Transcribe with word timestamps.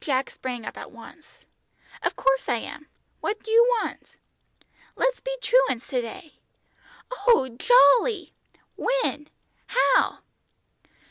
Jack 0.00 0.30
sprang 0.30 0.64
up 0.64 0.78
at 0.78 0.90
once. 0.90 1.44
"Of 2.02 2.16
course 2.16 2.48
I 2.48 2.54
am. 2.56 2.86
What 3.20 3.42
do 3.42 3.50
you 3.50 3.62
want?" 3.82 4.16
"Let's 4.96 5.20
be 5.20 5.36
truants 5.42 5.86
to 5.88 6.00
day." 6.00 6.36
"Oh, 7.28 7.50
jolly! 7.58 8.32
When? 8.76 9.28
How?" 9.66 10.20